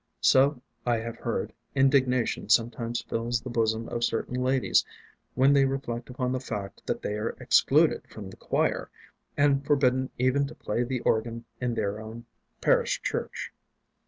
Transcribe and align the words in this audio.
So, 0.21 0.59
I 0.83 0.97
have 0.97 1.17
heard, 1.17 1.53
indignation 1.75 2.49
sometimes 2.49 3.03
fills 3.03 3.39
the 3.41 3.51
bosom 3.51 3.87
of 3.89 4.03
certain 4.03 4.41
ladies 4.41 4.83
when 5.35 5.53
they 5.53 5.63
reflect 5.65 6.09
upon 6.09 6.31
the 6.31 6.39
fact 6.39 6.81
that 6.87 7.03
they 7.03 7.13
are 7.19 7.35
excluded 7.39 8.07
from 8.07 8.31
the 8.31 8.35
choir, 8.37 8.89
and 9.37 9.63
forbidden 9.63 10.09
even 10.17 10.47
to 10.47 10.55
play 10.55 10.81
the 10.83 11.01
organ 11.01 11.45
in 11.59 11.75
their 11.75 11.99
own 12.01 12.25
parish 12.61 13.03
church. 13.03 13.51